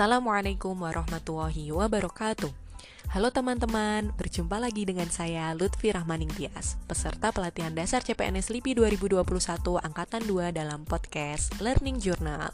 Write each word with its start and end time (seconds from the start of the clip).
Assalamualaikum 0.00 0.80
warahmatullahi 0.80 1.76
wabarakatuh. 1.76 2.48
Halo 3.12 3.28
teman-teman, 3.36 4.16
berjumpa 4.16 4.56
lagi 4.56 4.88
dengan 4.88 5.04
saya 5.12 5.52
Lutfi 5.52 5.92
Rahmaning 5.92 6.32
Tias, 6.40 6.80
peserta 6.88 7.28
pelatihan 7.28 7.76
dasar 7.76 8.00
CPNS 8.00 8.48
LIPI 8.48 8.96
2021 8.96 9.20
Angkatan 9.76 10.24
2 10.24 10.56
dalam 10.56 10.88
podcast 10.88 11.52
Learning 11.60 12.00
Journal. 12.00 12.48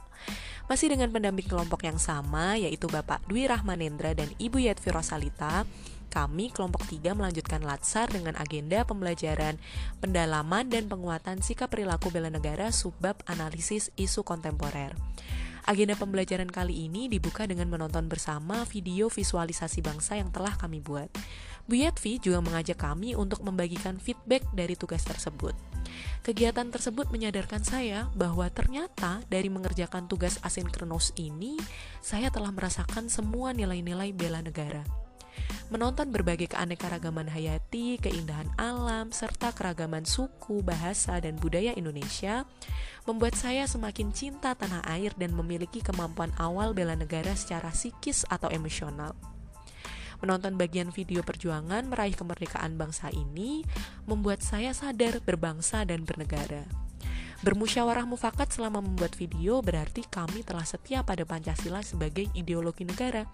Masih 0.66 0.90
dengan 0.90 1.06
pendamping 1.14 1.46
kelompok 1.46 1.86
yang 1.86 2.02
sama, 2.02 2.58
yaitu 2.58 2.90
Bapak 2.90 3.22
Dwi 3.30 3.46
Rahmanendra 3.46 4.10
dan 4.18 4.26
Ibu 4.42 4.66
Yatvi 4.66 4.90
Rosalita, 4.90 5.62
kami 6.10 6.50
kelompok 6.50 6.82
3 6.90 7.14
melanjutkan 7.14 7.62
latsar 7.62 8.10
dengan 8.10 8.34
agenda 8.42 8.82
pembelajaran 8.82 9.62
pendalaman 10.02 10.66
dan 10.66 10.90
penguatan 10.90 11.46
sikap 11.46 11.70
perilaku 11.70 12.10
bela 12.10 12.26
negara 12.26 12.74
subbab 12.74 13.22
analisis 13.30 13.94
isu 13.94 14.26
kontemporer. 14.26 14.98
Agenda 15.66 15.98
pembelajaran 15.98 16.46
kali 16.46 16.86
ini 16.86 17.10
dibuka 17.10 17.42
dengan 17.42 17.66
menonton 17.66 18.06
bersama 18.06 18.62
video 18.70 19.10
visualisasi 19.10 19.82
bangsa 19.82 20.14
yang 20.14 20.30
telah 20.30 20.54
kami 20.54 20.78
buat. 20.78 21.10
Bu 21.66 21.82
Yetvi 21.82 22.22
juga 22.22 22.38
mengajak 22.38 22.78
kami 22.78 23.18
untuk 23.18 23.42
membagikan 23.42 23.98
feedback 23.98 24.46
dari 24.54 24.78
tugas 24.78 25.02
tersebut. 25.02 25.58
Kegiatan 26.22 26.70
tersebut 26.70 27.10
menyadarkan 27.10 27.66
saya 27.66 28.06
bahwa 28.14 28.46
ternyata 28.46 29.26
dari 29.26 29.50
mengerjakan 29.50 30.06
tugas 30.06 30.38
asinkronus 30.46 31.10
ini, 31.18 31.58
saya 31.98 32.30
telah 32.30 32.54
merasakan 32.54 33.10
semua 33.10 33.50
nilai-nilai 33.50 34.14
bela 34.14 34.38
negara 34.46 35.05
menonton 35.66 36.14
berbagai 36.14 36.54
keanekaragaman 36.54 37.26
hayati, 37.26 37.98
keindahan 37.98 38.46
alam, 38.54 39.10
serta 39.10 39.50
keragaman 39.50 40.06
suku, 40.06 40.62
bahasa, 40.62 41.18
dan 41.18 41.34
budaya 41.42 41.74
Indonesia, 41.74 42.46
membuat 43.06 43.34
saya 43.34 43.66
semakin 43.66 44.14
cinta 44.14 44.54
tanah 44.54 44.86
air 44.86 45.10
dan 45.18 45.34
memiliki 45.34 45.82
kemampuan 45.82 46.30
awal 46.38 46.70
bela 46.70 46.94
negara 46.94 47.34
secara 47.34 47.74
psikis 47.74 48.22
atau 48.30 48.50
emosional. 48.50 49.14
Menonton 50.24 50.56
bagian 50.56 50.88
video 50.94 51.20
perjuangan 51.20 51.92
meraih 51.92 52.16
kemerdekaan 52.16 52.80
bangsa 52.80 53.12
ini 53.12 53.66
membuat 54.08 54.40
saya 54.40 54.72
sadar 54.72 55.20
berbangsa 55.20 55.84
dan 55.84 56.08
bernegara. 56.08 56.64
Bermusyawarah 57.44 58.08
mufakat 58.08 58.48
selama 58.48 58.80
membuat 58.80 59.12
video 59.12 59.60
berarti 59.60 60.08
kami 60.08 60.40
telah 60.40 60.64
setia 60.64 61.04
pada 61.04 61.28
Pancasila 61.28 61.84
sebagai 61.84 62.32
ideologi 62.32 62.88
negara. 62.88 63.28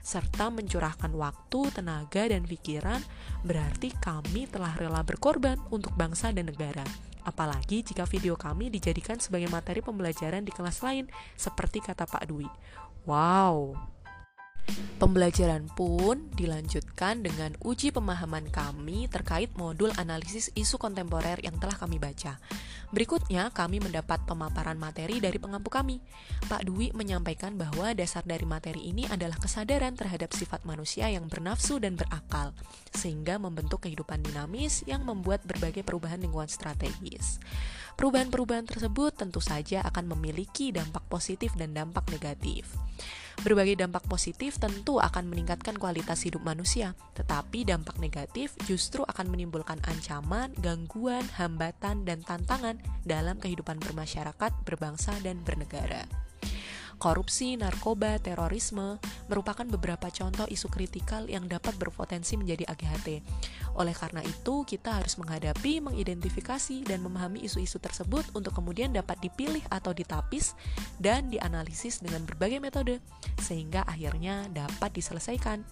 Serta 0.00 0.48
mencurahkan 0.48 1.12
waktu, 1.12 1.60
tenaga, 1.72 2.28
dan 2.28 2.44
pikiran 2.48 3.00
berarti 3.44 3.92
kami 4.00 4.48
telah 4.48 4.72
rela 4.76 5.04
berkorban 5.04 5.60
untuk 5.68 5.92
bangsa 5.96 6.32
dan 6.32 6.48
negara. 6.48 6.84
Apalagi 7.24 7.84
jika 7.84 8.08
video 8.08 8.32
kami 8.34 8.72
dijadikan 8.72 9.20
sebagai 9.20 9.52
materi 9.52 9.84
pembelajaran 9.84 10.40
di 10.40 10.52
kelas 10.52 10.80
lain, 10.80 11.04
seperti 11.36 11.84
kata 11.84 12.08
Pak 12.08 12.24
Dwi. 12.32 12.48
Wow, 13.04 13.76
Pembelajaran 15.00 15.64
pun 15.72 16.28
dilanjutkan 16.36 17.24
dengan 17.24 17.56
uji 17.64 17.88
pemahaman 17.88 18.52
kami 18.52 19.08
terkait 19.08 19.48
modul 19.56 19.88
analisis 19.96 20.52
isu 20.52 20.76
kontemporer 20.76 21.40
yang 21.40 21.56
telah 21.56 21.72
kami 21.72 21.96
baca. 21.96 22.36
Berikutnya, 22.90 23.54
kami 23.54 23.78
mendapat 23.78 24.26
pemaparan 24.26 24.74
materi 24.74 25.22
dari 25.22 25.38
pengampu 25.38 25.70
kami. 25.70 26.02
Pak 26.50 26.66
Dwi 26.66 26.90
menyampaikan 26.90 27.54
bahwa 27.54 27.94
dasar 27.94 28.26
dari 28.26 28.42
materi 28.42 28.92
ini 28.92 29.06
adalah 29.06 29.38
kesadaran 29.38 29.94
terhadap 29.94 30.34
sifat 30.34 30.66
manusia 30.66 31.06
yang 31.06 31.30
bernafsu 31.30 31.78
dan 31.78 31.94
berakal, 31.94 32.50
sehingga 32.90 33.38
membentuk 33.38 33.86
kehidupan 33.86 34.26
dinamis 34.26 34.82
yang 34.90 35.06
membuat 35.06 35.46
berbagai 35.46 35.86
perubahan 35.86 36.18
lingkungan 36.18 36.50
strategis. 36.50 37.38
Perubahan-perubahan 37.94 38.66
tersebut 38.66 39.12
tentu 39.14 39.38
saja 39.38 39.86
akan 39.86 40.16
memiliki 40.16 40.74
dampak 40.74 41.06
positif 41.06 41.54
dan 41.54 41.70
dampak 41.70 42.10
negatif. 42.10 42.66
Berbagai 43.40 43.80
dampak 43.80 44.04
positif 44.04 44.60
tentu 44.60 45.00
akan 45.00 45.32
meningkatkan 45.32 45.72
kualitas 45.80 46.28
hidup 46.28 46.44
manusia, 46.44 46.92
tetapi 47.16 47.64
dampak 47.64 47.96
negatif 47.96 48.52
justru 48.68 49.00
akan 49.08 49.32
menimbulkan 49.32 49.80
ancaman, 49.88 50.52
gangguan, 50.60 51.24
hambatan, 51.40 52.04
dan 52.04 52.20
tantangan 52.20 52.76
dalam 53.08 53.40
kehidupan 53.40 53.80
bermasyarakat, 53.80 54.52
berbangsa, 54.68 55.16
dan 55.24 55.40
bernegara. 55.40 56.04
Korupsi, 57.00 57.56
narkoba, 57.56 58.20
terorisme 58.20 59.00
merupakan 59.32 59.64
beberapa 59.64 60.12
contoh 60.12 60.44
isu 60.44 60.68
kritikal 60.68 61.24
yang 61.32 61.48
dapat 61.48 61.72
berpotensi 61.80 62.36
menjadi 62.36 62.68
AGHT. 62.68 63.24
Oleh 63.80 63.96
karena 63.96 64.20
itu, 64.20 64.68
kita 64.68 65.00
harus 65.00 65.16
menghadapi, 65.16 65.80
mengidentifikasi, 65.80 66.84
dan 66.84 67.00
memahami 67.00 67.40
isu-isu 67.40 67.80
tersebut 67.80 68.28
untuk 68.36 68.52
kemudian 68.52 68.92
dapat 68.92 69.16
dipilih 69.22 69.64
atau 69.72 69.96
ditapis 69.96 70.52
dan 71.00 71.32
dianalisis 71.32 72.04
dengan 72.04 72.28
berbagai 72.28 72.60
metode, 72.60 73.00
sehingga 73.40 73.80
akhirnya 73.88 74.50
dapat 74.52 74.92
diselesaikan. 74.92 75.64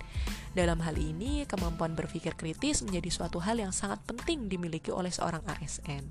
Dalam 0.55 0.81
hal 0.81 0.97
ini, 0.97 1.45
kemampuan 1.45 1.93
berpikir 1.93 2.39
kritis 2.39 2.81
menjadi 2.81 3.11
suatu 3.11 3.43
hal 3.43 3.61
yang 3.61 3.75
sangat 3.75 4.01
penting 4.09 4.49
dimiliki 4.49 4.89
oleh 4.89 5.11
seorang 5.11 5.43
ASN. 5.45 6.09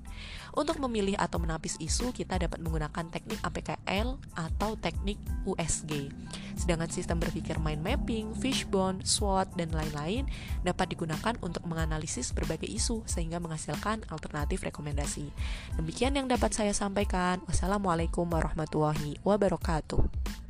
Untuk 0.54 0.78
memilih 0.78 1.16
atau 1.16 1.40
menapis 1.40 1.80
isu, 1.80 2.12
kita 2.12 2.36
dapat 2.38 2.60
menggunakan 2.60 3.08
teknik 3.08 3.40
APKL 3.42 4.14
atau 4.36 4.76
teknik 4.76 5.07
teknik 5.08 5.18
USG. 5.48 6.12
Sedangkan 6.58 6.92
sistem 6.92 7.22
berpikir 7.22 7.56
mind 7.56 7.80
mapping, 7.80 8.36
fishbone, 8.36 9.00
SWOT, 9.06 9.56
dan 9.56 9.72
lain-lain 9.72 10.28
dapat 10.66 10.92
digunakan 10.92 11.32
untuk 11.40 11.64
menganalisis 11.64 12.36
berbagai 12.36 12.68
isu 12.68 13.06
sehingga 13.08 13.40
menghasilkan 13.40 14.04
alternatif 14.12 14.66
rekomendasi. 14.66 15.32
Demikian 15.80 16.20
yang 16.20 16.28
dapat 16.28 16.52
saya 16.52 16.76
sampaikan. 16.76 17.40
Wassalamualaikum 17.48 18.28
warahmatullahi 18.28 19.16
wabarakatuh. 19.24 20.47